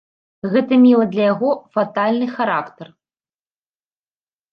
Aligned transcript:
Гэта 0.53 0.77
мела 0.85 1.03
для 1.15 1.27
яго 1.33 1.49
фатальны 1.75 2.27
характар. 2.37 2.87